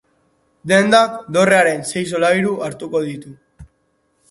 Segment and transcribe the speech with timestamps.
[0.71, 3.37] Dendak dorrearen sei solairu hartuko ditu.